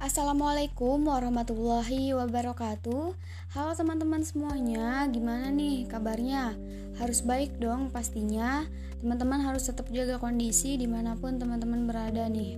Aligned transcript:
Assalamualaikum 0.00 1.12
warahmatullahi 1.12 2.16
wabarakatuh. 2.16 3.12
Halo 3.52 3.72
teman-teman 3.76 4.24
semuanya, 4.24 5.04
gimana 5.12 5.52
nih 5.52 5.84
kabarnya? 5.92 6.56
Harus 6.96 7.20
baik 7.20 7.60
dong 7.60 7.92
pastinya. 7.92 8.64
Teman-teman 9.04 9.44
harus 9.44 9.68
tetap 9.68 9.92
jaga 9.92 10.16
kondisi 10.16 10.80
di 10.80 10.88
mana 10.88 11.20
pun 11.20 11.36
teman-teman 11.36 11.84
berada 11.84 12.24
nih. 12.32 12.56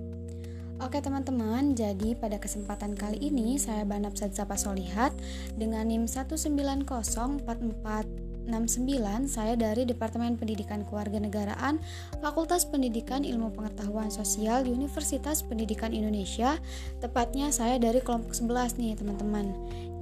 Oke 0.79 1.03
teman-teman, 1.03 1.75
jadi 1.75 2.15
pada 2.15 2.39
kesempatan 2.39 2.95
kali 2.95 3.19
ini 3.19 3.59
saya 3.59 3.83
Banap 3.83 4.15
Sadzapa 4.15 4.55
Solihat 4.55 5.11
dengan 5.59 5.91
NIM 5.91 6.07
19044 6.07 8.32
69 8.49 9.29
saya 9.31 9.55
dari 9.55 9.87
Departemen 9.87 10.35
Pendidikan 10.41 10.83
Kewarganegaraan 10.87 11.79
Fakultas 12.19 12.67
Pendidikan 12.67 13.23
Ilmu 13.23 13.55
Pengetahuan 13.55 14.11
Sosial 14.11 14.67
Universitas 14.67 15.45
Pendidikan 15.47 15.95
Indonesia. 15.95 16.59
Tepatnya 16.99 17.53
saya 17.55 17.79
dari 17.79 18.03
kelompok 18.03 18.35
11 18.35 18.79
nih 18.79 18.99
teman-teman. 18.99 19.53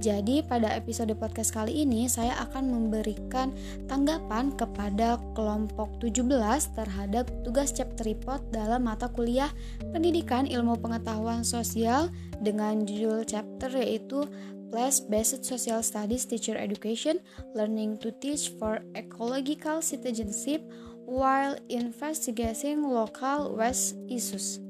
Jadi 0.01 0.41
pada 0.41 0.73
episode 0.73 1.13
podcast 1.13 1.53
kali 1.53 1.85
ini 1.85 2.09
saya 2.09 2.33
akan 2.41 2.73
memberikan 2.73 3.53
tanggapan 3.85 4.49
kepada 4.57 5.21
kelompok 5.37 5.93
17 6.01 6.25
terhadap 6.73 7.29
tugas 7.45 7.69
chapter 7.69 8.09
report 8.09 8.41
dalam 8.49 8.89
mata 8.89 9.05
kuliah 9.13 9.53
Pendidikan 9.93 10.49
Ilmu 10.49 10.81
Pengetahuan 10.81 11.45
Sosial 11.45 12.09
dengan 12.41 12.81
judul 12.81 13.21
chapter 13.29 13.69
yaitu 13.77 14.25
Place-Based 14.71 15.43
Social 15.43 15.83
Studies 15.83 16.23
Teacher 16.23 16.55
Education, 16.55 17.19
Learning 17.53 17.99
to 17.99 18.15
Teach 18.23 18.55
for 18.55 18.79
Ecological 18.95 19.83
Citizenship 19.83 20.63
while 21.03 21.59
Investigating 21.67 22.81
Local 22.87 23.53
Waste 23.59 23.99
Issues. 24.07 24.63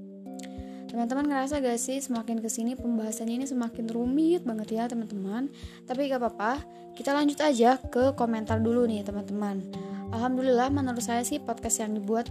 Teman-teman 0.91 1.29
ngerasa 1.31 1.63
gak 1.63 1.79
sih 1.79 2.03
semakin 2.03 2.43
ke 2.43 2.51
sini 2.51 2.75
pembahasannya 2.75 3.39
ini 3.39 3.47
semakin 3.47 3.87
rumit 3.87 4.43
banget 4.43 4.75
ya 4.75 4.83
teman-teman? 4.91 5.47
Tapi 5.87 6.11
gak 6.11 6.19
apa-apa, 6.19 6.59
kita 6.97 7.15
lanjut 7.15 7.39
aja 7.39 7.79
ke 7.79 8.11
komentar 8.19 8.59
dulu 8.59 8.83
nih 8.83 9.05
teman-teman. 9.07 9.63
Alhamdulillah 10.11 10.67
menurut 10.67 10.99
saya 10.99 11.23
sih 11.23 11.39
podcast 11.39 11.79
yang 11.79 11.95
dibuat 11.95 12.27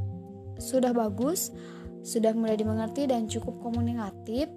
sudah 0.61 0.93
bagus 0.93 1.49
Sudah 2.01 2.33
mulai 2.33 2.57
dimengerti 2.57 3.05
dan 3.05 3.29
cukup 3.29 3.61
komunikatif 3.61 4.49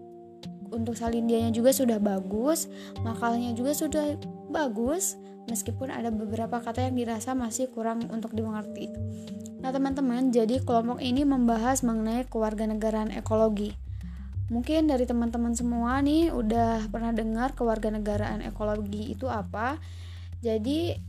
untuk 0.73 0.97
salindianya 0.97 1.53
juga 1.53 1.69
sudah 1.69 2.01
bagus, 2.01 2.65
makalnya 3.05 3.53
juga 3.53 3.77
sudah 3.77 4.17
bagus, 4.49 5.15
meskipun 5.47 5.93
ada 5.93 6.09
beberapa 6.09 6.59
kata 6.59 6.89
yang 6.89 6.97
dirasa 6.97 7.37
masih 7.37 7.69
kurang 7.69 8.09
untuk 8.09 8.33
dimengerti. 8.33 8.89
Nah, 9.63 9.71
teman-teman, 9.71 10.33
jadi 10.33 10.59
kelompok 10.59 10.99
ini 10.99 11.23
membahas 11.23 11.87
mengenai 11.87 12.27
kewarganegaraan 12.27 13.15
ekologi. 13.15 13.71
Mungkin 14.51 14.91
dari 14.91 15.07
teman-teman 15.07 15.55
semua 15.55 16.03
nih 16.03 16.35
udah 16.35 16.91
pernah 16.91 17.15
dengar 17.15 17.55
kewarganegaraan 17.55 18.43
ekologi 18.43 19.15
itu 19.15 19.31
apa. 19.31 19.79
Jadi 20.43 20.99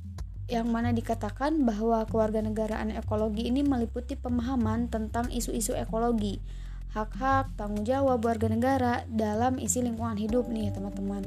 yang 0.47 0.71
mana 0.71 0.95
dikatakan 0.95 1.67
bahwa 1.67 2.05
kewarganegaraan 2.07 2.95
ekologi 2.95 3.49
ini 3.49 3.67
meliputi 3.67 4.15
pemahaman 4.15 4.93
tentang 4.93 5.33
isu-isu 5.33 5.73
ekologi 5.75 6.39
hak-hak, 6.95 7.51
tanggung 7.59 7.83
jawab 7.83 8.23
warga 8.23 8.47
negara 8.47 9.03
dalam 9.11 9.59
isi 9.59 9.83
lingkungan 9.83 10.15
hidup 10.15 10.47
nih 10.47 10.71
teman-teman. 10.71 11.27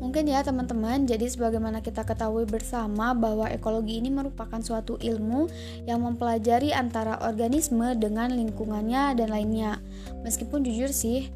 Mungkin 0.00 0.30
ya 0.30 0.40
teman-teman, 0.40 1.04
jadi 1.04 1.28
sebagaimana 1.28 1.84
kita 1.84 2.06
ketahui 2.08 2.48
bersama 2.48 3.12
bahwa 3.12 3.50
ekologi 3.52 4.00
ini 4.00 4.08
merupakan 4.08 4.62
suatu 4.64 4.96
ilmu 4.96 5.50
yang 5.84 6.00
mempelajari 6.06 6.72
antara 6.72 7.20
organisme 7.20 7.98
dengan 7.98 8.32
lingkungannya 8.32 9.18
dan 9.18 9.28
lainnya. 9.28 9.82
Meskipun 10.24 10.64
jujur 10.64 10.88
sih, 10.88 11.28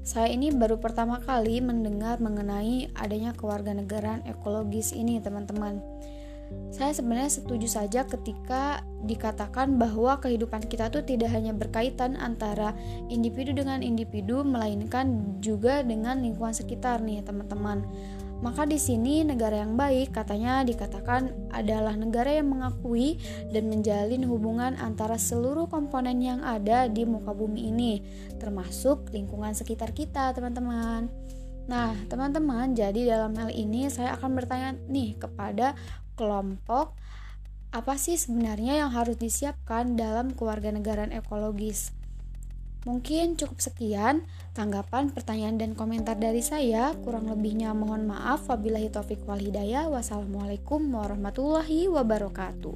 saya 0.00 0.32
ini 0.32 0.48
baru 0.54 0.80
pertama 0.80 1.20
kali 1.20 1.60
mendengar 1.60 2.22
mengenai 2.22 2.88
adanya 2.96 3.36
kewarganegaraan 3.36 4.24
ekologis 4.24 4.96
ini 4.96 5.20
teman-teman. 5.20 5.82
Saya 6.70 6.94
sebenarnya 6.94 7.30
setuju 7.30 7.66
saja 7.66 8.06
ketika 8.06 8.86
dikatakan 9.02 9.74
bahwa 9.74 10.22
kehidupan 10.22 10.64
kita 10.70 10.86
tuh 10.86 11.02
tidak 11.02 11.34
hanya 11.34 11.50
berkaitan 11.50 12.14
antara 12.14 12.74
individu 13.10 13.50
dengan 13.50 13.82
individu, 13.82 14.46
melainkan 14.46 15.38
juga 15.42 15.82
dengan 15.82 16.22
lingkungan 16.22 16.54
sekitar 16.54 17.02
nih, 17.02 17.26
teman-teman. 17.26 17.82
Maka 18.40 18.64
di 18.64 18.80
sini 18.80 19.20
negara 19.20 19.60
yang 19.60 19.76
baik 19.76 20.16
katanya 20.16 20.64
dikatakan 20.64 21.52
adalah 21.52 21.92
negara 21.92 22.32
yang 22.40 22.48
mengakui 22.48 23.20
dan 23.52 23.68
menjalin 23.68 24.24
hubungan 24.24 24.80
antara 24.80 25.20
seluruh 25.20 25.68
komponen 25.68 26.24
yang 26.24 26.40
ada 26.40 26.88
di 26.88 27.04
muka 27.04 27.36
bumi 27.36 27.68
ini, 27.68 27.92
termasuk 28.40 29.12
lingkungan 29.12 29.52
sekitar 29.52 29.92
kita, 29.92 30.32
teman-teman. 30.32 31.12
Nah, 31.66 31.92
teman-teman, 32.08 32.72
jadi 32.72 33.18
dalam 33.18 33.36
hal 33.36 33.50
ini 33.52 33.90
saya 33.90 34.16
akan 34.16 34.38
bertanya 34.38 34.78
nih 34.88 35.18
kepada 35.18 35.76
kelompok 36.14 36.96
apa 37.70 37.94
sih 37.94 38.18
sebenarnya 38.18 38.82
yang 38.82 38.90
harus 38.90 39.14
disiapkan 39.14 39.94
dalam 39.94 40.34
kewarganegaraan 40.34 41.14
ekologis? 41.14 41.94
Mungkin 42.82 43.36
cukup 43.36 43.60
sekian 43.60 44.24
tanggapan, 44.56 45.12
pertanyaan, 45.12 45.60
dan 45.60 45.76
komentar 45.76 46.16
dari 46.16 46.40
saya. 46.40 46.96
Kurang 47.04 47.28
lebihnya 47.28 47.76
mohon 47.76 48.08
maaf. 48.08 48.48
Wabillahi 48.48 48.88
taufik 48.88 49.22
wal 49.28 49.38
hidayah. 49.38 49.86
Wassalamualaikum 49.92 50.88
warahmatullahi 50.88 51.92
wabarakatuh. 51.92 52.74